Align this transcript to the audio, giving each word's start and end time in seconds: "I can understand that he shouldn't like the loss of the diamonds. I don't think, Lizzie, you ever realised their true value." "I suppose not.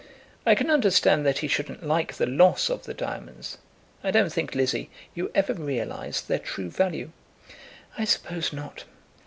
"I 0.47 0.55
can 0.55 0.71
understand 0.71 1.27
that 1.27 1.37
he 1.45 1.47
shouldn't 1.47 1.85
like 1.85 2.15
the 2.15 2.25
loss 2.25 2.71
of 2.71 2.85
the 2.85 2.93
diamonds. 2.95 3.59
I 4.03 4.09
don't 4.09 4.33
think, 4.33 4.55
Lizzie, 4.55 4.89
you 5.13 5.29
ever 5.35 5.53
realised 5.53 6.27
their 6.27 6.39
true 6.39 6.71
value." 6.71 7.11
"I 7.99 8.05
suppose 8.05 8.51
not. 8.51 8.85